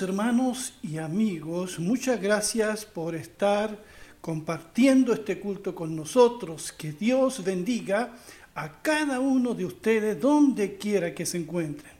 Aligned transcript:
Hermanos 0.00 0.74
y 0.82 0.96
amigos, 0.96 1.78
muchas 1.78 2.20
gracias 2.20 2.86
por 2.86 3.14
estar 3.14 3.78
compartiendo 4.20 5.12
este 5.12 5.38
culto 5.38 5.74
con 5.74 5.94
nosotros. 5.94 6.72
Que 6.72 6.92
Dios 6.92 7.44
bendiga 7.44 8.16
a 8.54 8.80
cada 8.80 9.20
uno 9.20 9.54
de 9.54 9.66
ustedes 9.66 10.18
donde 10.18 10.76
quiera 10.76 11.14
que 11.14 11.26
se 11.26 11.38
encuentren. 11.38 11.92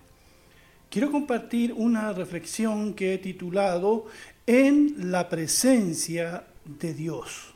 Quiero 0.89 1.11
compartir 1.11 1.75
una 1.75 2.13
reflexión 2.13 2.95
que 2.95 3.15
he 3.15 3.19
titulado 3.19 4.07
En 4.47 5.11
la 5.11 5.29
presencia 5.29 6.45
de 6.65 6.95
Dios. 6.95 7.53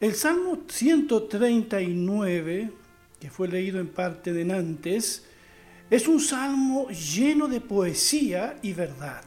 El 0.00 0.14
Salmo 0.14 0.62
139, 0.68 2.70
que 3.20 3.30
fue 3.30 3.48
leído 3.48 3.78
en 3.78 3.88
parte 3.88 4.32
de 4.32 4.52
antes, 4.52 5.24
es 5.90 6.08
un 6.08 6.20
salmo 6.20 6.88
lleno 6.88 7.46
de 7.46 7.60
poesía 7.60 8.58
y 8.62 8.72
verdad. 8.72 9.22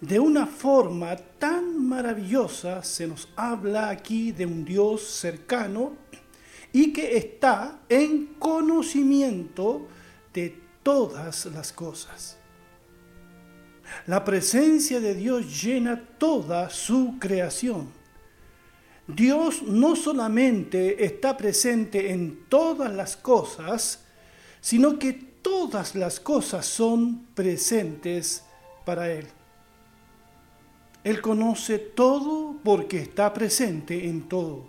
De 0.00 0.20
una 0.20 0.46
forma 0.46 1.16
tan 1.16 1.88
maravillosa 1.88 2.84
se 2.84 3.08
nos 3.08 3.28
habla 3.34 3.88
aquí 3.88 4.30
de 4.30 4.46
un 4.46 4.64
Dios 4.64 5.02
cercano 5.02 5.94
y 6.72 6.92
que 6.92 7.16
está 7.16 7.80
en 7.88 8.34
conocimiento 8.38 9.88
de 10.32 10.56
todas 10.84 11.46
las 11.46 11.72
cosas. 11.72 12.36
La 14.06 14.24
presencia 14.24 15.00
de 15.00 15.14
Dios 15.14 15.62
llena 15.62 16.00
toda 16.18 16.70
su 16.70 17.16
creación. 17.18 17.90
Dios 19.08 19.62
no 19.62 19.96
solamente 19.96 21.04
está 21.04 21.36
presente 21.36 22.12
en 22.12 22.44
todas 22.48 22.92
las 22.92 23.16
cosas, 23.16 24.04
sino 24.60 24.98
que 24.98 25.27
todas 25.42 25.94
las 25.94 26.20
cosas 26.20 26.66
son 26.66 27.26
presentes 27.34 28.44
para 28.84 29.10
Él. 29.10 29.26
Él 31.04 31.20
conoce 31.20 31.78
todo 31.78 32.56
porque 32.62 33.00
está 33.00 33.32
presente 33.32 34.08
en 34.08 34.28
todo. 34.28 34.68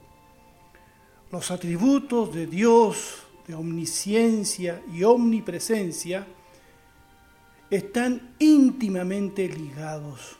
Los 1.32 1.52
atributos 1.52 2.34
de 2.34 2.48
Dios, 2.48 3.24
de 3.48 3.56
omnisciencia 3.56 4.82
y 4.94 5.04
omnipresencia, 5.04 6.26
están 7.70 8.36
íntimamente 8.40 9.48
ligados. 9.48 10.38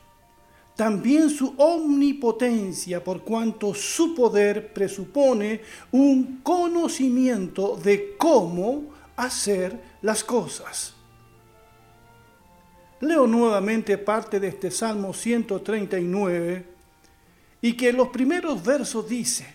También 0.74 1.28
su 1.28 1.52
omnipotencia, 1.58 3.04
por 3.04 3.20
cuanto 3.20 3.74
su 3.74 4.14
poder 4.14 4.72
presupone 4.72 5.60
un 5.92 6.40
conocimiento 6.42 7.76
de 7.76 8.16
cómo 8.16 8.84
hacer 9.24 9.80
las 10.02 10.24
cosas. 10.24 10.94
Leo 13.00 13.26
nuevamente 13.26 13.96
parte 13.98 14.38
de 14.40 14.48
este 14.48 14.70
Salmo 14.70 15.12
139 15.12 16.66
y 17.62 17.72
que 17.74 17.88
en 17.90 17.96
los 17.96 18.08
primeros 18.08 18.62
versos 18.62 19.08
dice, 19.08 19.46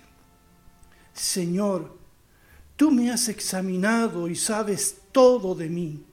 Señor, 1.13 1.95
tú 2.75 2.91
me 2.91 3.11
has 3.11 3.29
examinado 3.29 4.27
y 4.27 4.35
sabes 4.35 4.97
todo 5.11 5.53
de 5.53 5.69
mí. 5.69 6.03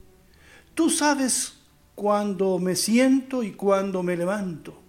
Tú 0.75 0.89
sabes 0.89 1.53
cuando 1.95 2.59
me 2.59 2.75
siento 2.75 3.43
y 3.43 3.51
cuando 3.51 4.03
me 4.03 4.15
levanto. 4.15 4.79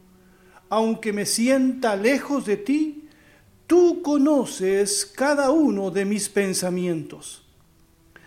Aunque 0.69 1.13
me 1.13 1.27
sienta 1.27 1.97
lejos 1.97 2.47
de 2.47 2.57
ti, 2.57 3.09
tú 3.67 4.03
conoces 4.03 5.07
cada 5.07 5.51
uno 5.51 5.91
de 5.91 6.05
mis 6.05 6.29
pensamientos 6.29 7.44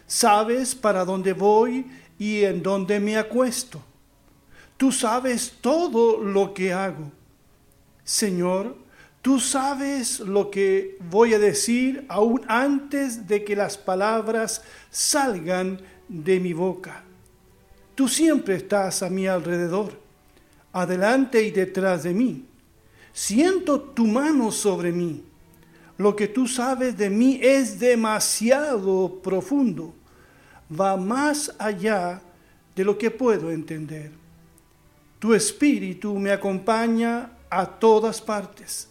sabes 0.07 0.73
para 0.73 1.05
dónde 1.05 1.33
voy 1.33 1.85
y 2.17 2.43
en 2.43 2.63
dónde 2.63 2.99
me 2.99 3.17
acuesto. 3.17 3.81
Tú 4.77 4.91
sabes 4.91 5.55
todo 5.61 6.23
lo 6.23 6.53
que 6.53 6.73
hago. 6.73 7.11
Señor, 8.03 8.77
tú 9.21 9.39
sabes 9.39 10.19
lo 10.21 10.49
que 10.49 10.97
voy 11.09 11.33
a 11.33 11.39
decir 11.39 12.05
aún 12.07 12.41
antes 12.47 13.27
de 13.27 13.43
que 13.43 13.55
las 13.55 13.77
palabras 13.77 14.63
salgan 14.89 15.79
de 16.07 16.39
mi 16.39 16.53
boca. 16.53 17.03
Tú 17.95 18.07
siempre 18.07 18.55
estás 18.55 19.03
a 19.03 19.09
mi 19.09 19.27
alrededor, 19.27 19.99
adelante 20.71 21.43
y 21.43 21.51
detrás 21.51 22.03
de 22.03 22.13
mí. 22.13 22.45
Siento 23.11 23.81
tu 23.81 24.05
mano 24.05 24.51
sobre 24.51 24.91
mí. 24.91 25.23
Lo 25.97 26.15
que 26.15 26.27
tú 26.27 26.47
sabes 26.47 26.95
de 26.95 27.09
mí 27.09 27.39
es 27.41 27.79
demasiado 27.79 29.19
profundo 29.23 29.95
va 30.69 30.97
más 30.97 31.53
allá 31.57 32.21
de 32.75 32.83
lo 32.83 32.97
que 32.97 33.11
puedo 33.11 33.51
entender. 33.51 34.11
Tu 35.19 35.33
espíritu 35.33 36.17
me 36.19 36.31
acompaña 36.31 37.31
a 37.49 37.65
todas 37.65 38.21
partes. 38.21 38.87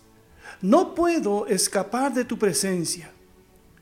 No 0.60 0.94
puedo 0.94 1.46
escapar 1.46 2.12
de 2.12 2.24
tu 2.24 2.38
presencia. 2.38 3.10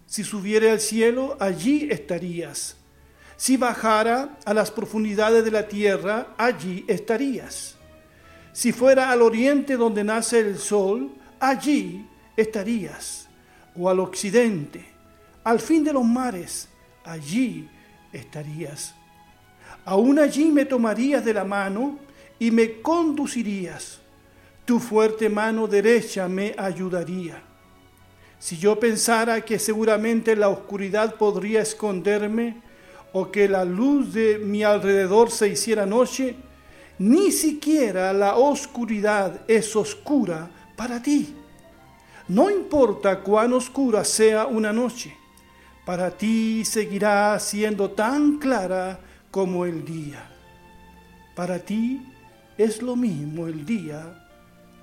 Si 0.06 0.24
subiera 0.24 0.72
al 0.72 0.80
cielo, 0.80 1.36
allí 1.40 1.88
estarías. 1.90 2.76
Si 3.36 3.56
bajara 3.56 4.38
a 4.44 4.54
las 4.54 4.70
profundidades 4.70 5.44
de 5.44 5.50
la 5.50 5.66
tierra, 5.66 6.34
allí 6.36 6.84
estarías. 6.86 7.76
Si 8.52 8.72
fuera 8.72 9.10
al 9.10 9.22
oriente 9.22 9.76
donde 9.76 10.04
nace 10.04 10.40
el 10.40 10.58
sol, 10.58 11.10
allí 11.40 12.06
estarías. 12.36 13.28
O 13.76 13.88
al 13.90 13.98
occidente, 13.98 14.84
al 15.42 15.58
fin 15.58 15.82
de 15.82 15.92
los 15.92 16.04
mares, 16.04 16.68
allí 17.04 17.68
estarías. 18.14 18.94
Aún 19.84 20.18
allí 20.18 20.46
me 20.46 20.64
tomarías 20.64 21.24
de 21.24 21.34
la 21.34 21.44
mano 21.44 21.98
y 22.38 22.50
me 22.50 22.80
conducirías. 22.80 24.00
Tu 24.64 24.80
fuerte 24.80 25.28
mano 25.28 25.66
derecha 25.66 26.26
me 26.28 26.54
ayudaría. 26.56 27.42
Si 28.38 28.56
yo 28.56 28.78
pensara 28.78 29.42
que 29.42 29.58
seguramente 29.58 30.36
la 30.36 30.48
oscuridad 30.48 31.16
podría 31.16 31.62
esconderme 31.62 32.62
o 33.12 33.30
que 33.30 33.48
la 33.48 33.64
luz 33.64 34.14
de 34.14 34.38
mi 34.38 34.62
alrededor 34.62 35.30
se 35.30 35.48
hiciera 35.48 35.84
noche, 35.86 36.36
ni 36.98 37.30
siquiera 37.32 38.12
la 38.12 38.36
oscuridad 38.36 39.42
es 39.48 39.74
oscura 39.76 40.50
para 40.76 41.02
ti. 41.02 41.34
No 42.28 42.50
importa 42.50 43.20
cuán 43.20 43.52
oscura 43.52 44.04
sea 44.04 44.46
una 44.46 44.72
noche 44.72 45.23
para 45.84 46.10
ti 46.10 46.64
seguirá 46.64 47.38
siendo 47.38 47.90
tan 47.90 48.38
clara 48.38 48.98
como 49.30 49.66
el 49.66 49.84
día. 49.84 50.30
Para 51.34 51.58
ti 51.58 52.00
es 52.56 52.80
lo 52.80 52.96
mismo 52.96 53.46
el 53.46 53.66
día 53.66 54.28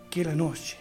que 0.10 0.24
la 0.24 0.36
noche. 0.36 0.78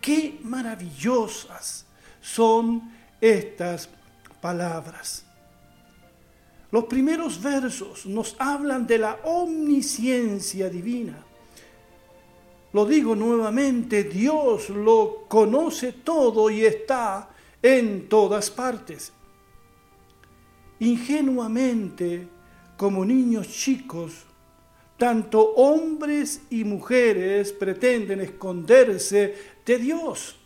Qué 0.00 0.38
maravillosas 0.42 1.84
son 2.20 2.90
estas 3.20 3.88
palabras. 4.40 5.24
Los 6.72 6.84
primeros 6.84 7.42
versos 7.42 8.06
nos 8.06 8.36
hablan 8.38 8.86
de 8.86 8.98
la 8.98 9.18
omnisciencia 9.24 10.70
divina. 10.70 11.24
Lo 12.72 12.86
digo 12.86 13.16
nuevamente, 13.16 14.04
Dios 14.04 14.70
lo 14.70 15.24
conoce 15.28 15.92
todo 15.92 16.48
y 16.48 16.64
está 16.64 17.28
en 17.62 18.08
todas 18.08 18.50
partes. 18.50 19.12
Ingenuamente, 20.78 22.28
como 22.76 23.04
niños 23.04 23.48
chicos, 23.48 24.24
tanto 24.96 25.54
hombres 25.54 26.42
y 26.50 26.64
mujeres 26.64 27.52
pretenden 27.52 28.20
esconderse 28.20 29.34
de 29.64 29.78
Dios. 29.78 30.38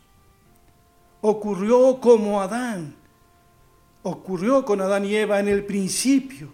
Ocurrió 1.20 2.00
como 2.00 2.40
Adán, 2.40 2.94
ocurrió 4.02 4.64
con 4.64 4.80
Adán 4.80 5.04
y 5.04 5.16
Eva 5.16 5.40
en 5.40 5.48
el 5.48 5.64
principio. 5.64 6.52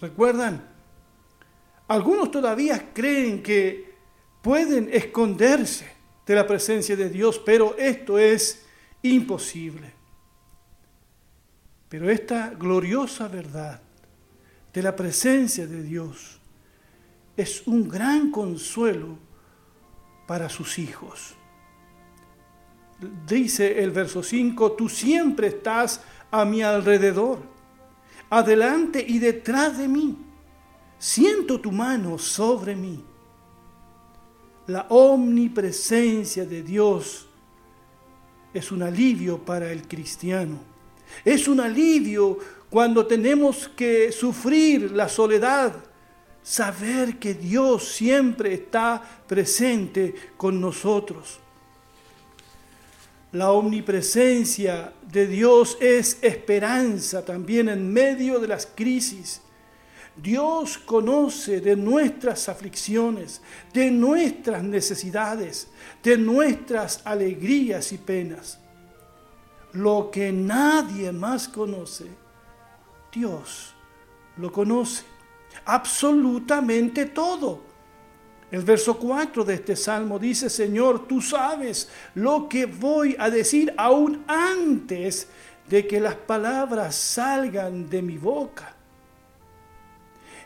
¿Recuerdan? 0.00 0.68
Algunos 1.88 2.30
todavía 2.30 2.92
creen 2.92 3.42
que 3.42 3.94
pueden 4.42 4.88
esconderse 4.92 5.86
de 6.26 6.34
la 6.34 6.46
presencia 6.46 6.96
de 6.96 7.08
Dios, 7.08 7.40
pero 7.44 7.76
esto 7.78 8.18
es 8.18 8.65
imposible. 9.14 9.92
Pero 11.88 12.10
esta 12.10 12.50
gloriosa 12.50 13.28
verdad 13.28 13.80
de 14.72 14.82
la 14.82 14.94
presencia 14.94 15.66
de 15.66 15.82
Dios 15.82 16.38
es 17.36 17.66
un 17.66 17.88
gran 17.88 18.30
consuelo 18.30 19.18
para 20.26 20.48
sus 20.48 20.78
hijos. 20.78 21.34
Dice 23.26 23.82
el 23.82 23.90
verso 23.90 24.22
5, 24.22 24.72
tú 24.72 24.88
siempre 24.88 25.48
estás 25.48 26.00
a 26.30 26.44
mi 26.44 26.62
alrededor, 26.62 27.40
adelante 28.30 29.04
y 29.06 29.18
detrás 29.18 29.78
de 29.78 29.86
mí. 29.86 30.16
Siento 30.98 31.60
tu 31.60 31.70
mano 31.70 32.18
sobre 32.18 32.74
mí. 32.74 33.04
La 34.66 34.86
omnipresencia 34.88 36.44
de 36.44 36.62
Dios 36.62 37.25
es 38.56 38.72
un 38.72 38.82
alivio 38.82 39.38
para 39.38 39.70
el 39.70 39.86
cristiano. 39.86 40.58
Es 41.24 41.48
un 41.48 41.60
alivio 41.60 42.38
cuando 42.70 43.06
tenemos 43.06 43.68
que 43.68 44.10
sufrir 44.12 44.90
la 44.92 45.08
soledad 45.08 45.72
saber 46.46 47.18
que 47.18 47.34
Dios 47.34 47.88
siempre 47.88 48.54
está 48.54 49.02
presente 49.26 50.14
con 50.36 50.60
nosotros. 50.60 51.40
La 53.32 53.50
omnipresencia 53.50 54.92
de 55.02 55.26
Dios 55.26 55.76
es 55.80 56.18
esperanza 56.22 57.24
también 57.24 57.68
en 57.68 57.92
medio 57.92 58.38
de 58.38 58.46
las 58.46 58.64
crisis. 58.64 59.42
Dios 60.16 60.78
conoce 60.78 61.60
de 61.60 61.76
nuestras 61.76 62.48
aflicciones, 62.48 63.42
de 63.72 63.90
nuestras 63.90 64.62
necesidades, 64.62 65.68
de 66.02 66.16
nuestras 66.16 67.02
alegrías 67.04 67.92
y 67.92 67.98
penas. 67.98 68.58
Lo 69.72 70.10
que 70.10 70.32
nadie 70.32 71.12
más 71.12 71.48
conoce, 71.48 72.06
Dios 73.12 73.74
lo 74.38 74.50
conoce. 74.50 75.04
Absolutamente 75.66 77.06
todo. 77.06 77.64
El 78.50 78.62
verso 78.62 78.96
4 78.96 79.44
de 79.44 79.54
este 79.54 79.76
salmo 79.76 80.18
dice, 80.18 80.48
Señor, 80.48 81.06
tú 81.06 81.20
sabes 81.20 81.90
lo 82.14 82.48
que 82.48 82.64
voy 82.64 83.16
a 83.18 83.28
decir 83.28 83.74
aún 83.76 84.24
antes 84.26 85.28
de 85.68 85.86
que 85.86 86.00
las 86.00 86.14
palabras 86.14 86.94
salgan 86.94 87.90
de 87.90 88.02
mi 88.02 88.16
boca. 88.16 88.75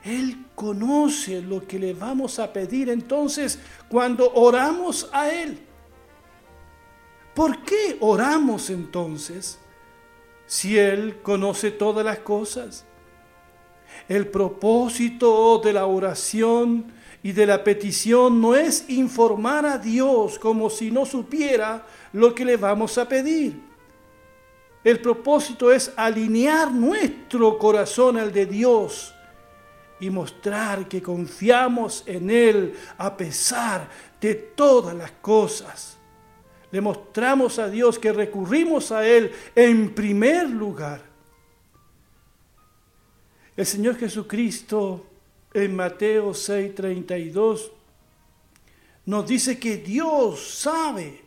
Él 0.05 0.47
conoce 0.55 1.43
lo 1.43 1.67
que 1.67 1.79
le 1.79 1.93
vamos 1.93 2.39
a 2.39 2.53
pedir 2.53 2.89
entonces 2.89 3.59
cuando 3.89 4.33
oramos 4.33 5.09
a 5.13 5.31
Él. 5.31 5.59
¿Por 7.35 7.63
qué 7.63 7.97
oramos 8.01 8.71
entonces 8.71 9.59
si 10.47 10.79
Él 10.79 11.21
conoce 11.23 11.71
todas 11.71 12.05
las 12.05 12.19
cosas? 12.21 12.87
El 14.09 14.29
propósito 14.29 15.59
de 15.59 15.73
la 15.73 15.87
oración 15.87 16.93
y 17.23 17.33
de 17.33 17.45
la 17.45 17.63
petición 17.63 18.41
no 18.41 18.55
es 18.55 18.89
informar 18.89 19.67
a 19.67 19.77
Dios 19.77 20.39
como 20.39 20.71
si 20.71 20.91
no 20.91 21.05
supiera 21.05 21.87
lo 22.15 22.35
que 22.35 22.47
le 22.47 22.57
vamos 22.57 22.97
a 22.97 23.07
pedir. 23.07 23.61
El 24.83 24.99
propósito 25.01 25.71
es 25.71 25.93
alinear 25.95 26.73
nuestro 26.73 27.59
corazón 27.59 28.17
al 28.17 28.33
de 28.33 28.47
Dios 28.47 29.15
y 30.01 30.11
mostrar 30.11 30.89
que 30.89 31.03
confiamos 31.03 32.03
en 32.07 32.31
Él 32.31 32.75
a 32.99 33.17
pesar 33.17 33.89
de 34.21 34.35
todas 34.35 34.95
las 34.95 35.13
cosas. 35.13 35.99
Le 36.73 36.81
mostramos 36.81 37.59
a 37.59 37.69
Dios 37.69 37.99
que 37.99 38.13
recurrimos 38.13 38.93
a 38.93 39.07
Él 39.07 39.33
en 39.55 39.95
primer 39.95 40.49
lugar. 40.49 41.03
El 43.57 43.67
Señor 43.67 43.97
Jesucristo 43.97 45.07
en 45.53 45.77
Mateo 45.77 46.33
6:32 46.33 47.71
nos 49.07 49.27
dice 49.27 49.59
que 49.59 49.79
Dios 49.79 50.41
sabe 50.41 51.21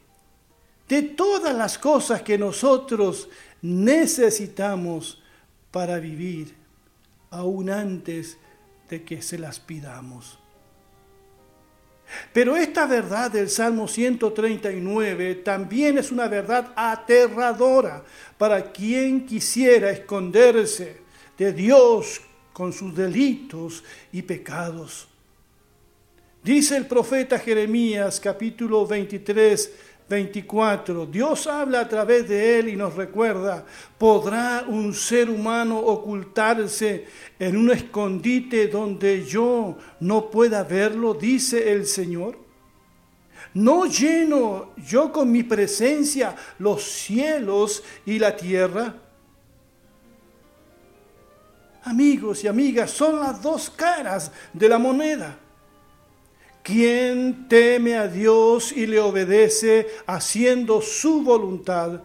de 0.87 1.01
todas 1.01 1.55
las 1.55 1.77
cosas 1.77 2.21
que 2.21 2.37
nosotros 2.37 3.27
necesitamos 3.61 5.21
para 5.71 5.99
vivir, 5.99 6.55
aún 7.29 7.69
antes 7.69 8.37
que 9.01 9.21
se 9.21 9.39
las 9.39 9.59
pidamos. 9.59 10.39
Pero 12.31 12.55
esta 12.55 12.85
verdad 12.85 13.31
del 13.31 13.49
Salmo 13.49 13.87
139 13.87 15.35
también 15.35 15.97
es 15.97 16.11
una 16.11 16.27
verdad 16.27 16.71
aterradora 16.75 18.03
para 18.37 18.71
quien 18.71 19.25
quisiera 19.25 19.89
esconderse 19.89 20.97
de 21.37 21.53
Dios 21.53 22.21
con 22.51 22.71
sus 22.71 22.95
delitos 22.95 23.83
y 24.11 24.21
pecados. 24.21 25.07
Dice 26.43 26.77
el 26.77 26.85
profeta 26.87 27.39
Jeremías 27.39 28.19
capítulo 28.19 28.85
23, 28.85 29.71
24, 30.09 31.05
Dios 31.05 31.47
habla 31.47 31.81
a 31.81 31.87
través 31.87 32.27
de 32.27 32.59
él 32.59 32.69
y 32.69 32.75
nos 32.75 32.95
recuerda, 32.95 33.65
¿podrá 33.97 34.65
un 34.67 34.93
ser 34.93 35.29
humano 35.29 35.79
ocultarse 35.79 37.05
en 37.39 37.57
un 37.57 37.71
escondite 37.71 38.67
donde 38.67 39.25
yo 39.25 39.77
no 39.99 40.29
pueda 40.29 40.63
verlo? 40.63 41.13
Dice 41.13 41.71
el 41.71 41.85
Señor. 41.85 42.37
¿No 43.53 43.85
lleno 43.85 44.73
yo 44.77 45.11
con 45.11 45.31
mi 45.31 45.43
presencia 45.43 46.35
los 46.59 46.83
cielos 46.83 47.83
y 48.05 48.19
la 48.19 48.35
tierra? 48.35 48.95
amigos 51.83 52.43
y 52.43 52.47
amigas, 52.47 52.91
son 52.91 53.19
las 53.19 53.41
dos 53.41 53.69
caras 53.69 54.31
de 54.53 54.69
la 54.69 54.77
moneda. 54.77 55.37
Quien 56.63 57.49
teme 57.49 57.97
a 57.97 58.07
Dios 58.07 58.71
y 58.71 58.87
le 58.87 58.97
obedece 59.01 59.85
haciendo 60.07 60.81
su 60.81 61.21
voluntad, 61.21 62.01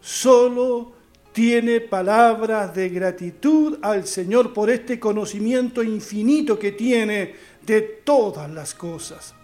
solo 0.00 0.92
tiene 1.32 1.80
palabras 1.80 2.72
de 2.72 2.88
gratitud 2.88 3.78
al 3.82 4.06
Señor 4.06 4.52
por 4.52 4.70
este 4.70 5.00
conocimiento 5.00 5.82
infinito 5.82 6.56
que 6.56 6.70
tiene 6.70 7.34
de 7.62 7.80
todas 7.80 8.48
las 8.48 8.74
cosas. 8.74 9.34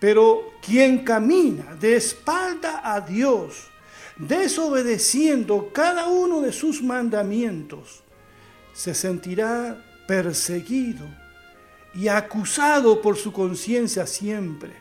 Pero 0.00 0.54
quien 0.60 1.04
camina 1.04 1.76
de 1.78 1.94
espalda 1.94 2.80
a 2.82 3.00
Dios, 3.00 3.68
desobedeciendo 4.16 5.70
cada 5.72 6.08
uno 6.08 6.40
de 6.40 6.50
sus 6.50 6.82
mandamientos, 6.82 8.02
se 8.72 8.94
sentirá 8.94 9.80
perseguido 10.08 11.06
y 11.96 12.08
acusado 12.08 13.00
por 13.00 13.16
su 13.16 13.32
conciencia 13.32 14.06
siempre. 14.06 14.72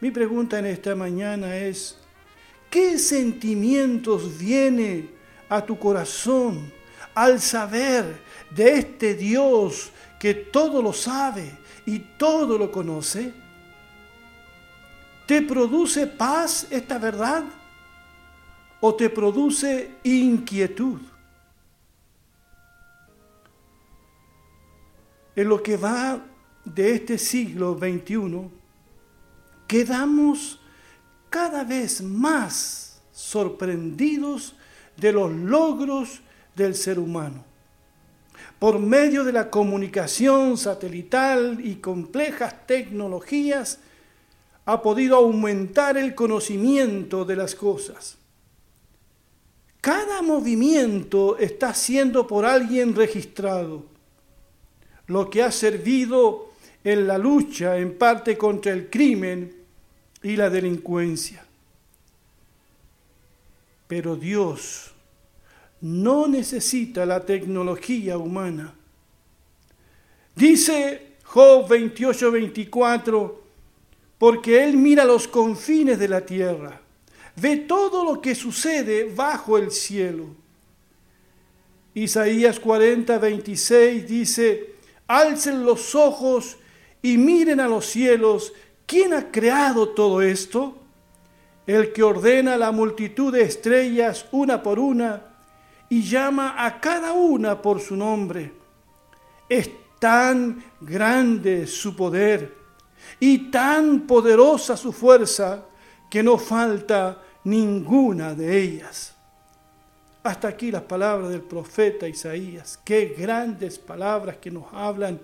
Mi 0.00 0.10
pregunta 0.10 0.58
en 0.58 0.66
esta 0.66 0.94
mañana 0.94 1.54
es, 1.56 1.98
¿qué 2.70 2.98
sentimientos 2.98 4.38
viene 4.38 5.10
a 5.48 5.64
tu 5.64 5.78
corazón 5.78 6.72
al 7.14 7.40
saber 7.40 8.20
de 8.50 8.78
este 8.78 9.14
Dios 9.14 9.90
que 10.18 10.32
todo 10.34 10.80
lo 10.80 10.94
sabe 10.94 11.52
y 11.84 11.98
todo 11.98 12.56
lo 12.56 12.72
conoce? 12.72 13.32
¿Te 15.26 15.42
produce 15.42 16.06
paz 16.06 16.66
esta 16.70 16.96
verdad 16.96 17.44
o 18.80 18.94
te 18.94 19.10
produce 19.10 19.90
inquietud? 20.04 21.00
En 25.38 25.48
lo 25.48 25.62
que 25.62 25.76
va 25.76 26.20
de 26.64 26.96
este 26.96 27.16
siglo 27.16 27.78
XXI, 27.78 28.50
quedamos 29.68 30.58
cada 31.30 31.62
vez 31.62 32.02
más 32.02 33.00
sorprendidos 33.12 34.56
de 34.96 35.12
los 35.12 35.30
logros 35.30 36.22
del 36.56 36.74
ser 36.74 36.98
humano. 36.98 37.44
Por 38.58 38.80
medio 38.80 39.22
de 39.22 39.30
la 39.30 39.48
comunicación 39.48 40.58
satelital 40.58 41.64
y 41.64 41.76
complejas 41.76 42.66
tecnologías, 42.66 43.78
ha 44.64 44.82
podido 44.82 45.18
aumentar 45.18 45.96
el 45.96 46.16
conocimiento 46.16 47.24
de 47.24 47.36
las 47.36 47.54
cosas. 47.54 48.18
Cada 49.80 50.20
movimiento 50.20 51.38
está 51.38 51.74
siendo 51.74 52.26
por 52.26 52.44
alguien 52.44 52.96
registrado 52.96 53.97
lo 55.08 55.28
que 55.28 55.42
ha 55.42 55.50
servido 55.50 56.52
en 56.84 57.06
la 57.06 57.18
lucha 57.18 57.76
en 57.76 57.98
parte 57.98 58.38
contra 58.38 58.72
el 58.72 58.88
crimen 58.88 59.54
y 60.22 60.36
la 60.36 60.48
delincuencia. 60.48 61.44
Pero 63.86 64.16
Dios 64.16 64.92
no 65.80 66.26
necesita 66.26 67.06
la 67.06 67.24
tecnología 67.24 68.18
humana. 68.18 68.74
Dice 70.34 71.16
Job 71.24 71.68
28-24, 71.68 73.34
porque 74.18 74.64
Él 74.64 74.76
mira 74.76 75.04
los 75.04 75.26
confines 75.26 75.98
de 75.98 76.08
la 76.08 76.20
tierra, 76.24 76.80
ve 77.36 77.56
todo 77.56 78.04
lo 78.04 78.20
que 78.20 78.34
sucede 78.34 79.12
bajo 79.14 79.56
el 79.58 79.70
cielo. 79.70 80.26
Isaías 81.94 82.60
40-26 82.60 84.04
dice, 84.04 84.77
alcen 85.08 85.64
los 85.64 85.94
ojos 85.94 86.58
y 87.02 87.18
miren 87.18 87.58
a 87.58 87.66
los 87.66 87.86
cielos. 87.86 88.52
¿Quién 88.86 89.12
ha 89.12 89.32
creado 89.32 89.88
todo 89.88 90.22
esto? 90.22 90.76
El 91.66 91.92
que 91.92 92.02
ordena 92.02 92.56
la 92.56 92.70
multitud 92.70 93.32
de 93.32 93.42
estrellas 93.42 94.26
una 94.30 94.62
por 94.62 94.78
una 94.78 95.24
y 95.88 96.02
llama 96.02 96.54
a 96.64 96.80
cada 96.80 97.12
una 97.12 97.60
por 97.60 97.80
su 97.80 97.96
nombre. 97.96 98.52
Es 99.48 99.70
tan 99.98 100.62
grande 100.80 101.66
su 101.66 101.96
poder 101.96 102.56
y 103.18 103.50
tan 103.50 104.06
poderosa 104.06 104.76
su 104.76 104.92
fuerza 104.92 105.64
que 106.10 106.22
no 106.22 106.38
falta 106.38 107.22
ninguna 107.44 108.34
de 108.34 108.60
ellas. 108.60 109.17
Hasta 110.22 110.48
aquí 110.48 110.70
las 110.70 110.82
palabras 110.82 111.30
del 111.30 111.42
profeta 111.42 112.08
Isaías. 112.08 112.78
Qué 112.84 113.14
grandes 113.16 113.78
palabras 113.78 114.36
que 114.38 114.50
nos 114.50 114.64
hablan 114.72 115.20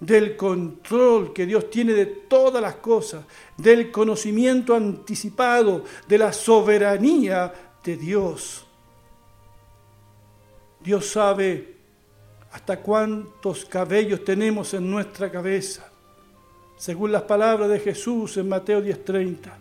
del 0.00 0.36
control 0.36 1.32
que 1.32 1.46
Dios 1.46 1.70
tiene 1.70 1.92
de 1.92 2.06
todas 2.06 2.60
las 2.60 2.76
cosas, 2.76 3.24
del 3.56 3.92
conocimiento 3.92 4.74
anticipado, 4.74 5.84
de 6.08 6.18
la 6.18 6.32
soberanía 6.32 7.52
de 7.84 7.96
Dios. 7.96 8.66
Dios 10.80 11.06
sabe 11.10 11.76
hasta 12.50 12.80
cuántos 12.80 13.64
cabellos 13.64 14.24
tenemos 14.24 14.74
en 14.74 14.90
nuestra 14.90 15.30
cabeza, 15.30 15.88
según 16.76 17.12
las 17.12 17.22
palabras 17.22 17.68
de 17.68 17.78
Jesús 17.78 18.36
en 18.38 18.48
Mateo 18.48 18.80
10:30. 18.82 19.56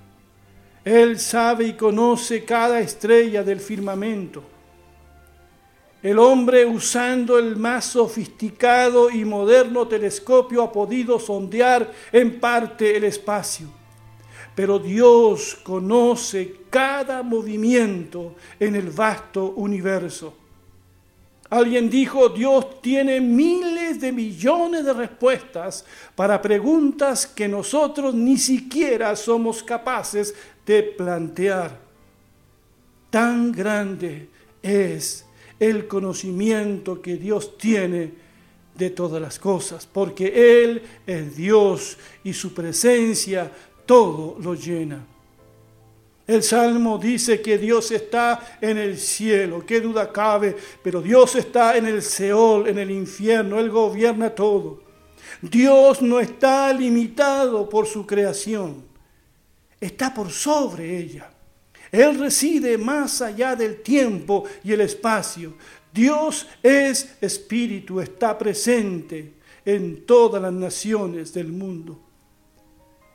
Él 0.84 1.20
sabe 1.20 1.66
y 1.66 1.74
conoce 1.74 2.44
cada 2.44 2.80
estrella 2.80 3.44
del 3.44 3.60
firmamento 3.60 4.44
el 6.04 6.18
hombre 6.18 6.66
usando 6.66 7.38
el 7.38 7.56
más 7.58 7.86
sofisticado 7.86 9.12
y 9.12 9.24
moderno 9.24 9.88
telescopio 9.88 10.64
ha 10.64 10.72
podido 10.72 11.20
sondear 11.20 11.92
en 12.12 12.40
parte 12.40 12.98
el 12.98 13.04
espacio. 13.04 13.68
Pero 14.56 14.80
Dios 14.80 15.58
conoce 15.64 16.56
cada 16.70 17.22
movimiento 17.22 18.36
en 18.60 18.76
el 18.76 18.90
vasto 18.90 19.54
universo. 19.56 20.34
Alguien 21.52 21.90
dijo, 21.90 22.30
Dios 22.30 22.82
tiene 22.82 23.20
miles 23.20 24.00
de 24.00 24.12
millones 24.12 24.86
de 24.86 24.94
respuestas 24.94 25.86
para 26.16 26.42
preguntas 26.42 27.28
que 27.28 27.48
nosotros 27.48 28.16
ni 28.16 28.38
siquiera 28.38 29.16
somos 29.16 29.62
capaces 29.62 30.34
de 30.66 30.82
plantear. 30.82 31.78
Tan 33.10 33.52
grande 33.52 34.30
es 34.64 35.26
el 35.62 35.88
conocimiento 35.88 37.04
que 37.04 37.18
Dios 37.18 37.56
tiene 37.56 38.12
de 38.76 38.90
todas 38.90 39.22
las 39.22 39.38
cosas, 39.38 39.86
porque 39.86 40.64
Él 40.64 40.82
es 41.06 41.36
Dios 41.36 42.00
y 42.24 42.34
su 42.34 42.52
presencia 42.52 43.52
todo 43.86 44.38
lo 44.40 44.56
llena. 44.56 45.06
El 46.26 46.42
Salmo 46.42 46.98
dice 46.98 47.42
que 47.42 47.60
Dios 47.60 47.92
está 47.92 48.58
en 48.60 48.80
el 48.80 48.98
cielo, 48.98 49.64
qué 49.64 49.80
duda 49.82 50.12
cabe, 50.12 50.56
pero 50.82 51.00
Dios 51.00 51.36
está 51.36 51.78
en 51.78 51.86
el 51.86 52.02
Seol, 52.02 52.68
en 52.68 52.80
el 52.80 52.90
infierno, 52.90 53.60
Él 53.60 53.70
gobierna 53.70 54.32
todo. 54.32 54.82
Dios 55.44 56.02
no 56.02 56.20
está 56.20 56.74
limitado 56.74 57.70
por 57.70 57.86
su 57.86 58.08
creación, 58.08 58.84
está 59.80 60.12
por 60.12 60.32
sobre 60.32 60.98
ella. 60.98 61.32
Él 61.92 62.18
reside 62.20 62.78
más 62.78 63.22
allá 63.22 63.56
del 63.56 63.82
tiempo 63.82 64.46
y 64.64 64.72
el 64.72 64.82
espacio. 64.82 65.54
Dios 65.94 66.48
es 66.64 67.18
espíritu, 67.20 68.00
está 68.00 68.38
presente 68.38 69.34
en 69.66 70.06
todas 70.06 70.42
las 70.42 70.54
naciones 70.54 71.34
del 71.34 71.48
mundo. 71.48 72.00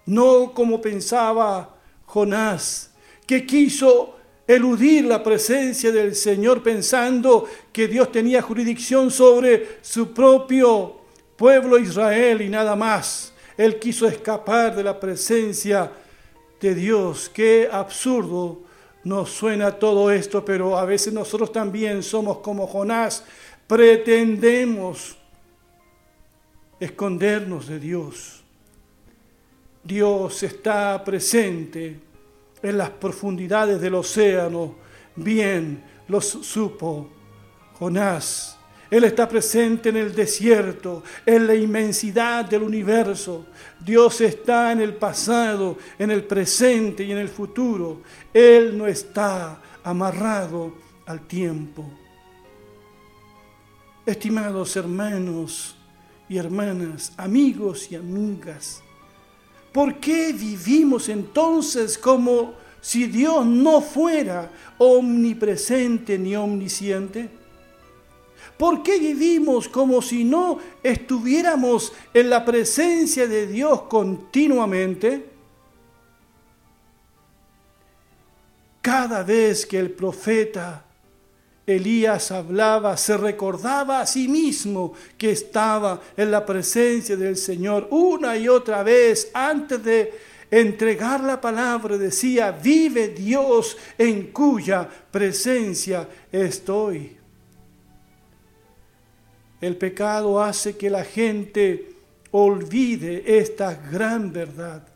No 0.04 0.52
como 0.52 0.80
pensaba 0.80 1.76
Jonás, 2.04 2.90
que 3.26 3.46
quiso 3.46 4.16
eludir 4.46 5.06
la 5.06 5.22
presencia 5.22 5.90
del 5.90 6.14
Señor 6.14 6.62
pensando 6.62 7.48
que 7.72 7.88
Dios 7.88 8.12
tenía 8.12 8.42
jurisdicción 8.42 9.10
sobre 9.10 9.78
su 9.80 10.12
propio 10.12 11.00
pueblo 11.34 11.78
Israel 11.78 12.42
y 12.42 12.48
nada 12.48 12.76
más. 12.76 13.32
Él 13.56 13.78
quiso 13.78 14.06
escapar 14.06 14.76
de 14.76 14.84
la 14.84 15.00
presencia 15.00 15.90
de 16.60 16.74
Dios. 16.74 17.30
Qué 17.32 17.68
absurdo 17.70 18.65
nos 19.06 19.30
suena 19.30 19.70
todo 19.70 20.10
esto, 20.10 20.44
pero 20.44 20.76
a 20.76 20.84
veces 20.84 21.12
nosotros 21.12 21.52
también 21.52 22.02
somos 22.02 22.38
como 22.38 22.66
Jonás, 22.66 23.22
pretendemos 23.68 25.16
escondernos 26.80 27.68
de 27.68 27.78
Dios. 27.78 28.42
Dios 29.84 30.42
está 30.42 31.04
presente 31.04 32.00
en 32.60 32.76
las 32.76 32.90
profundidades 32.90 33.80
del 33.80 33.94
océano, 33.94 34.74
bien 35.14 35.84
lo 36.08 36.20
supo 36.20 37.08
Jonás. 37.78 38.55
Él 38.90 39.04
está 39.04 39.28
presente 39.28 39.88
en 39.88 39.96
el 39.96 40.14
desierto, 40.14 41.02
en 41.24 41.46
la 41.46 41.54
inmensidad 41.54 42.44
del 42.44 42.62
universo. 42.62 43.46
Dios 43.80 44.20
está 44.20 44.70
en 44.70 44.80
el 44.80 44.94
pasado, 44.94 45.76
en 45.98 46.10
el 46.12 46.24
presente 46.24 47.02
y 47.02 47.10
en 47.10 47.18
el 47.18 47.28
futuro. 47.28 48.02
Él 48.32 48.78
no 48.78 48.86
está 48.86 49.60
amarrado 49.82 50.74
al 51.06 51.26
tiempo. 51.26 51.84
Estimados 54.04 54.76
hermanos 54.76 55.76
y 56.28 56.36
hermanas, 56.36 57.12
amigos 57.16 57.90
y 57.90 57.96
amigas, 57.96 58.82
¿por 59.72 59.96
qué 59.96 60.32
vivimos 60.32 61.08
entonces 61.08 61.98
como 61.98 62.54
si 62.80 63.06
Dios 63.06 63.44
no 63.44 63.80
fuera 63.80 64.48
omnipresente 64.78 66.16
ni 66.16 66.36
omnisciente? 66.36 67.45
¿Por 68.58 68.82
qué 68.82 68.98
vivimos 68.98 69.68
como 69.68 70.00
si 70.00 70.24
no 70.24 70.58
estuviéramos 70.82 71.92
en 72.14 72.30
la 72.30 72.44
presencia 72.44 73.26
de 73.26 73.46
Dios 73.46 73.82
continuamente? 73.82 75.26
Cada 78.80 79.22
vez 79.22 79.66
que 79.66 79.78
el 79.78 79.90
profeta 79.90 80.84
Elías 81.66 82.30
hablaba, 82.30 82.96
se 82.96 83.16
recordaba 83.16 84.00
a 84.00 84.06
sí 84.06 84.28
mismo 84.28 84.94
que 85.18 85.32
estaba 85.32 86.00
en 86.16 86.30
la 86.30 86.46
presencia 86.46 87.16
del 87.16 87.36
Señor 87.36 87.88
una 87.90 88.36
y 88.36 88.48
otra 88.48 88.84
vez 88.84 89.30
antes 89.34 89.82
de 89.82 90.14
entregar 90.50 91.24
la 91.24 91.40
palabra. 91.40 91.98
Decía, 91.98 92.52
vive 92.52 93.08
Dios 93.08 93.76
en 93.98 94.28
cuya 94.28 94.88
presencia 95.10 96.08
estoy. 96.30 97.25
El 99.60 99.76
pecado 99.76 100.42
hace 100.42 100.76
que 100.76 100.90
la 100.90 101.04
gente 101.04 101.96
olvide 102.30 103.38
esta 103.38 103.74
gran 103.74 104.32
verdad. 104.32 104.86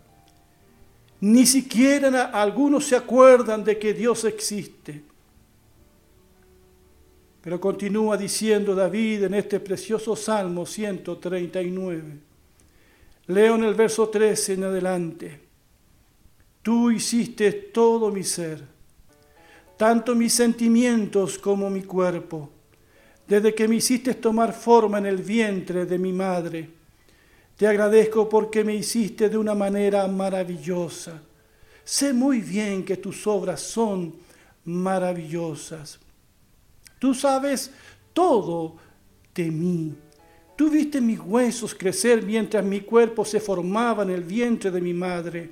Ni 1.21 1.47
siquiera 1.47 2.27
algunos 2.27 2.87
se 2.87 2.97
acuerdan 2.97 3.65
de 3.65 3.79
que 3.79 3.95
Dios 3.95 4.25
existe. 4.25 5.03
Pero 7.41 7.59
continúa 7.59 8.17
diciendo 8.19 8.75
David 8.75 9.25
en 9.25 9.35
este 9.35 9.61
precioso 9.61 10.15
Salmo 10.15 10.67
139. 10.67 12.19
Leo 13.29 13.55
en 13.55 13.65
el 13.65 13.75
verso 13.75 14.09
13 14.09 14.55
en 14.55 14.65
adelante. 14.65 15.41
Tú 16.63 16.91
hiciste 16.91 17.53
todo 17.53 18.11
mi 18.11 18.23
ser, 18.23 18.63
tanto 19.79 20.15
mis 20.15 20.35
sentimientos 20.35 21.39
como 21.39 21.71
mi 21.71 21.83
cuerpo 21.83 22.60
desde 23.31 23.55
que 23.55 23.69
me 23.69 23.77
hiciste 23.77 24.15
tomar 24.15 24.53
forma 24.53 24.99
en 24.99 25.07
el 25.07 25.19
vientre 25.19 25.87
de 25.87 25.97
mi 26.01 26.13
madre. 26.13 26.69
Te 27.57 27.65
agradezco 27.65 28.29
porque 28.29 28.65
me 28.65 28.75
hiciste 28.75 29.29
de 29.29 29.39
una 29.39 29.55
manera 29.55 30.05
maravillosa. 30.09 31.23
Sé 31.85 32.13
muy 32.13 32.41
bien 32.41 32.85
que 32.85 32.97
tus 32.97 33.25
obras 33.29 33.61
son 33.61 34.13
maravillosas. 34.65 36.01
Tú 36.99 37.15
sabes 37.15 37.71
todo 38.13 38.75
de 39.33 39.49
mí. 39.49 39.95
Tú 40.57 40.69
viste 40.69 41.01
mis 41.01 41.21
huesos 41.21 41.73
crecer 41.73 42.25
mientras 42.25 42.65
mi 42.65 42.81
cuerpo 42.81 43.25
se 43.25 43.39
formaba 43.39 44.03
en 44.03 44.11
el 44.11 44.25
vientre 44.25 44.73
de 44.73 44.81
mi 44.81 44.93
madre. 44.93 45.49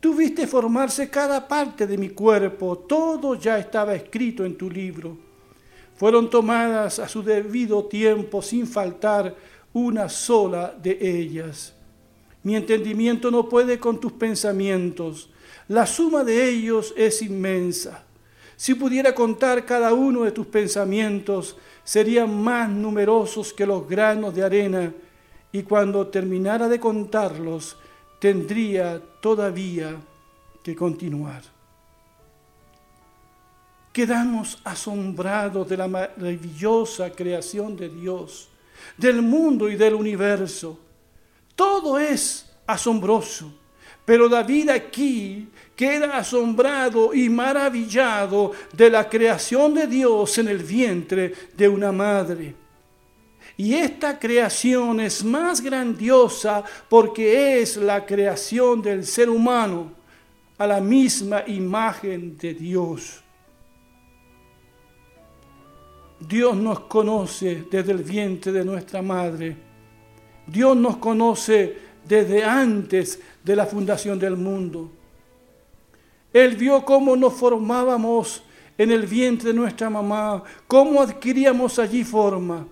Tú 0.00 0.14
viste 0.14 0.48
formarse 0.48 1.08
cada 1.08 1.46
parte 1.46 1.86
de 1.86 1.96
mi 1.96 2.08
cuerpo. 2.08 2.76
Todo 2.76 3.36
ya 3.36 3.56
estaba 3.56 3.94
escrito 3.94 4.44
en 4.44 4.58
tu 4.58 4.68
libro 4.68 5.27
fueron 5.98 6.30
tomadas 6.30 7.00
a 7.00 7.08
su 7.08 7.24
debido 7.24 7.84
tiempo 7.84 8.40
sin 8.40 8.66
faltar 8.66 9.34
una 9.72 10.08
sola 10.08 10.74
de 10.80 10.96
ellas. 11.00 11.74
Mi 12.44 12.54
entendimiento 12.54 13.32
no 13.32 13.48
puede 13.48 13.80
con 13.80 13.98
tus 13.98 14.12
pensamientos. 14.12 15.28
La 15.66 15.86
suma 15.86 16.22
de 16.22 16.48
ellos 16.48 16.94
es 16.96 17.20
inmensa. 17.20 18.04
Si 18.56 18.74
pudiera 18.74 19.12
contar 19.12 19.66
cada 19.66 19.92
uno 19.92 20.22
de 20.22 20.30
tus 20.30 20.46
pensamientos, 20.46 21.56
serían 21.82 22.42
más 22.42 22.70
numerosos 22.70 23.52
que 23.52 23.66
los 23.66 23.88
granos 23.88 24.34
de 24.34 24.44
arena, 24.44 24.92
y 25.50 25.62
cuando 25.62 26.06
terminara 26.06 26.68
de 26.68 26.78
contarlos, 26.78 27.76
tendría 28.20 29.02
todavía 29.20 29.96
que 30.62 30.76
continuar. 30.76 31.57
Quedamos 33.98 34.60
asombrados 34.62 35.68
de 35.68 35.76
la 35.76 35.88
maravillosa 35.88 37.10
creación 37.10 37.76
de 37.76 37.88
Dios, 37.88 38.48
del 38.96 39.20
mundo 39.22 39.68
y 39.68 39.74
del 39.74 39.94
universo. 39.94 40.78
Todo 41.56 41.98
es 41.98 42.48
asombroso, 42.64 43.52
Pero 44.04 44.28
David 44.28 44.68
aquí 44.68 45.48
queda 45.74 46.16
asombrado 46.16 47.12
y 47.12 47.28
maravillado 47.28 48.52
de 48.72 48.88
la 48.88 49.08
creación 49.08 49.74
de 49.74 49.88
Dios 49.88 50.38
en 50.38 50.46
el 50.46 50.58
vientre 50.58 51.34
de 51.56 51.68
una 51.68 51.90
madre. 51.90 52.54
Y 53.56 53.74
esta 53.74 54.16
creación 54.16 55.00
es 55.00 55.24
más 55.24 55.60
grandiosa 55.60 56.62
porque 56.88 57.60
es 57.60 57.76
la 57.76 58.06
creación 58.06 58.80
del 58.80 59.04
ser 59.04 59.28
humano 59.28 59.90
a 60.56 60.68
la 60.68 60.80
misma 60.80 61.42
imagen 61.48 62.38
de 62.38 62.54
Dios. 62.54 63.24
Dios 66.20 66.56
nos 66.56 66.80
conoce 66.80 67.64
desde 67.70 67.92
el 67.92 68.02
vientre 68.02 68.52
de 68.52 68.64
nuestra 68.64 69.02
madre. 69.02 69.56
Dios 70.46 70.76
nos 70.76 70.96
conoce 70.96 71.76
desde 72.06 72.42
antes 72.42 73.20
de 73.44 73.56
la 73.56 73.66
fundación 73.66 74.18
del 74.18 74.36
mundo. 74.36 74.90
Él 76.32 76.56
vio 76.56 76.84
cómo 76.84 77.16
nos 77.16 77.34
formábamos 77.34 78.42
en 78.76 78.90
el 78.90 79.06
vientre 79.06 79.50
de 79.50 79.54
nuestra 79.54 79.90
mamá, 79.90 80.42
cómo 80.66 81.00
adquiríamos 81.00 81.78
allí 81.78 82.04
forma. 82.04 82.66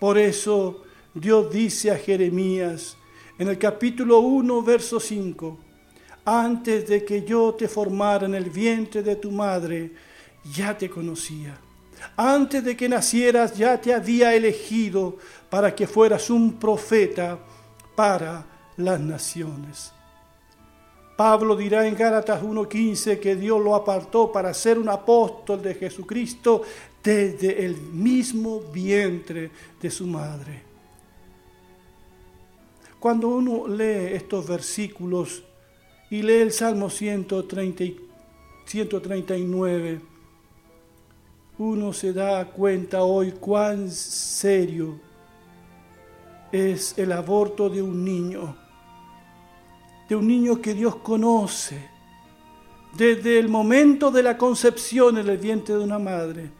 Por 0.00 0.18
eso 0.18 0.82
Dios 1.14 1.50
dice 1.50 1.90
a 1.90 1.96
Jeremías 1.96 2.96
en 3.38 3.48
el 3.48 3.58
capítulo 3.58 4.20
1, 4.20 4.62
verso 4.62 5.00
5, 5.00 5.58
antes 6.24 6.88
de 6.88 7.04
que 7.04 7.24
yo 7.24 7.54
te 7.54 7.68
formara 7.68 8.26
en 8.26 8.34
el 8.34 8.50
vientre 8.50 9.02
de 9.02 9.16
tu 9.16 9.30
madre, 9.30 9.92
ya 10.52 10.76
te 10.76 10.88
conocía. 10.88 11.65
Antes 12.16 12.64
de 12.64 12.76
que 12.76 12.88
nacieras 12.88 13.56
ya 13.56 13.80
te 13.80 13.92
había 13.92 14.34
elegido 14.34 15.16
para 15.50 15.74
que 15.74 15.86
fueras 15.86 16.30
un 16.30 16.54
profeta 16.54 17.38
para 17.94 18.44
las 18.76 19.00
naciones. 19.00 19.92
Pablo 21.16 21.56
dirá 21.56 21.86
en 21.86 21.94
Gálatas 21.94 22.42
1:15 22.42 23.18
que 23.18 23.36
Dios 23.36 23.62
lo 23.62 23.74
apartó 23.74 24.30
para 24.30 24.52
ser 24.52 24.78
un 24.78 24.90
apóstol 24.90 25.62
de 25.62 25.74
Jesucristo 25.74 26.62
desde 27.02 27.64
el 27.64 27.76
mismo 27.76 28.60
vientre 28.60 29.50
de 29.80 29.90
su 29.90 30.06
madre. 30.06 30.62
Cuando 33.00 33.28
uno 33.28 33.66
lee 33.66 34.14
estos 34.14 34.46
versículos 34.46 35.42
y 36.10 36.22
lee 36.22 36.42
el 36.42 36.52
Salmo 36.52 36.90
130, 36.90 37.84
139, 38.66 40.00
uno 41.58 41.92
se 41.92 42.12
da 42.12 42.44
cuenta 42.46 43.02
hoy 43.02 43.32
cuán 43.32 43.90
serio 43.90 45.00
es 46.52 46.96
el 46.98 47.12
aborto 47.12 47.70
de 47.70 47.82
un 47.82 48.04
niño, 48.04 48.56
de 50.08 50.16
un 50.16 50.28
niño 50.28 50.60
que 50.60 50.74
Dios 50.74 50.96
conoce 50.96 51.96
desde 52.96 53.38
el 53.38 53.48
momento 53.48 54.10
de 54.10 54.22
la 54.22 54.36
concepción 54.36 55.18
en 55.18 55.28
el 55.28 55.38
vientre 55.38 55.74
de 55.74 55.84
una 55.84 55.98
madre. 55.98 56.50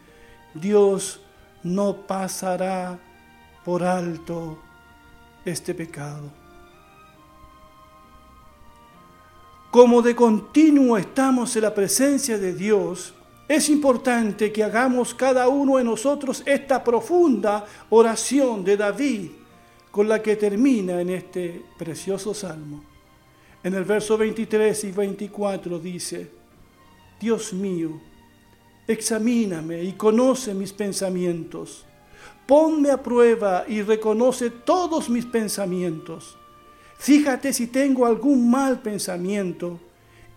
Dios 0.55 1.21
no 1.63 2.07
pasará 2.07 2.99
por 3.65 3.83
alto 3.83 4.59
este 5.45 5.75
pecado. 5.75 6.31
Como 9.71 10.01
de 10.01 10.15
continuo 10.17 10.97
estamos 10.97 11.55
en 11.57 11.63
la 11.63 11.75
presencia 11.75 12.39
de 12.39 12.55
Dios, 12.55 13.13
es 13.49 13.69
importante 13.69 14.53
que 14.53 14.65
hagamos 14.65 15.15
cada 15.15 15.49
uno 15.49 15.77
de 15.77 15.85
nosotros 15.85 16.43
esta 16.47 16.83
profunda 16.83 17.65
oración 17.91 18.65
de 18.65 18.77
David 18.77 19.31
con 19.91 20.09
la 20.09 20.21
que 20.21 20.37
termina 20.37 21.01
en 21.01 21.11
este 21.11 21.63
precioso 21.79 22.35
salmo. 22.35 22.85
En 23.63 23.75
el 23.75 23.85
verso 23.85 24.19
23 24.19 24.85
y 24.85 24.91
24 24.91 25.79
dice, 25.79 26.31
Dios 27.21 27.53
mío, 27.53 28.01
examíname 28.87 29.83
y 29.83 29.93
conoce 29.93 30.53
mis 30.53 30.73
pensamientos. 30.73 31.85
Ponme 32.47 32.91
a 32.91 33.03
prueba 33.03 33.65
y 33.67 33.83
reconoce 33.83 34.51
todos 34.51 35.09
mis 35.09 35.25
pensamientos. 35.25 36.37
Fíjate 36.99 37.53
si 37.53 37.69
tengo 37.69 38.07
algún 38.07 38.51
mal 38.51 38.81
pensamiento 38.81 39.79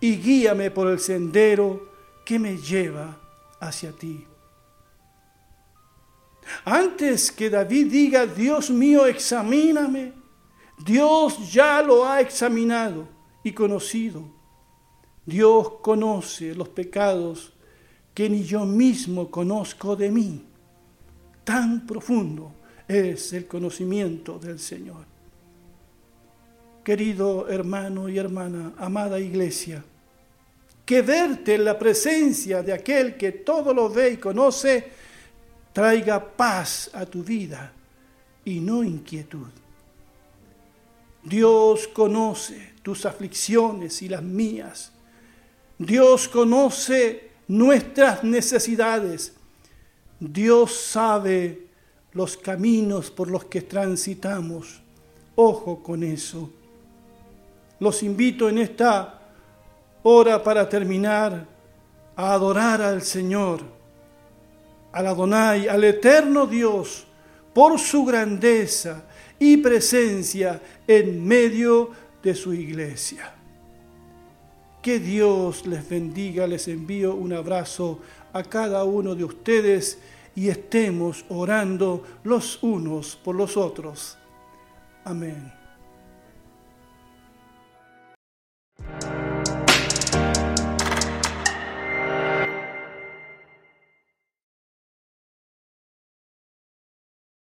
y 0.00 0.16
guíame 0.16 0.70
por 0.70 0.88
el 0.88 1.00
sendero 1.00 1.89
que 2.30 2.38
me 2.38 2.56
lleva 2.56 3.18
hacia 3.58 3.90
ti. 3.90 4.24
Antes 6.64 7.32
que 7.32 7.50
David 7.50 7.90
diga, 7.90 8.24
Dios 8.24 8.70
mío, 8.70 9.04
examíname, 9.04 10.12
Dios 10.78 11.52
ya 11.52 11.82
lo 11.82 12.06
ha 12.06 12.20
examinado 12.20 13.08
y 13.42 13.50
conocido. 13.50 14.22
Dios 15.26 15.72
conoce 15.82 16.54
los 16.54 16.68
pecados 16.68 17.52
que 18.14 18.30
ni 18.30 18.44
yo 18.44 18.64
mismo 18.64 19.28
conozco 19.28 19.96
de 19.96 20.12
mí. 20.12 20.44
Tan 21.42 21.84
profundo 21.84 22.52
es 22.86 23.32
el 23.32 23.48
conocimiento 23.48 24.38
del 24.38 24.60
Señor. 24.60 25.04
Querido 26.84 27.48
hermano 27.48 28.08
y 28.08 28.18
hermana, 28.18 28.72
amada 28.78 29.18
iglesia, 29.18 29.82
que 30.90 31.02
verte 31.02 31.54
en 31.54 31.64
la 31.64 31.78
presencia 31.78 32.64
de 32.64 32.72
aquel 32.72 33.16
que 33.16 33.30
todo 33.30 33.72
lo 33.72 33.88
ve 33.88 34.10
y 34.10 34.16
conoce, 34.16 34.90
traiga 35.72 36.20
paz 36.20 36.90
a 36.92 37.06
tu 37.06 37.22
vida 37.22 37.72
y 38.44 38.58
no 38.58 38.82
inquietud. 38.82 39.46
Dios 41.22 41.86
conoce 41.86 42.72
tus 42.82 43.06
aflicciones 43.06 44.02
y 44.02 44.08
las 44.08 44.20
mías. 44.20 44.90
Dios 45.78 46.26
conoce 46.26 47.30
nuestras 47.46 48.24
necesidades. 48.24 49.34
Dios 50.18 50.74
sabe 50.74 51.68
los 52.14 52.36
caminos 52.36 53.12
por 53.12 53.30
los 53.30 53.44
que 53.44 53.62
transitamos. 53.62 54.80
Ojo 55.36 55.84
con 55.84 56.02
eso. 56.02 56.50
Los 57.78 58.02
invito 58.02 58.48
en 58.48 58.58
esta 58.58 59.19
hora 60.02 60.42
para 60.42 60.68
terminar 60.68 61.46
a 62.16 62.32
adorar 62.32 62.82
al 62.82 63.02
Señor 63.02 63.80
al 64.92 65.06
Adonai, 65.06 65.68
al 65.68 65.84
eterno 65.84 66.46
Dios, 66.46 67.06
por 67.52 67.78
su 67.78 68.04
grandeza 68.04 69.04
y 69.38 69.56
presencia 69.56 70.60
en 70.86 71.26
medio 71.26 71.90
de 72.22 72.34
su 72.34 72.52
iglesia. 72.52 73.34
Que 74.82 74.98
Dios 74.98 75.66
les 75.66 75.88
bendiga, 75.88 76.46
les 76.46 76.68
envío 76.68 77.14
un 77.14 77.32
abrazo 77.32 78.00
a 78.32 78.42
cada 78.42 78.84
uno 78.84 79.14
de 79.14 79.24
ustedes 79.24 79.98
y 80.34 80.48
estemos 80.48 81.24
orando 81.28 82.04
los 82.24 82.62
unos 82.62 83.16
por 83.16 83.34
los 83.34 83.56
otros. 83.56 84.16
Amén. 85.04 85.59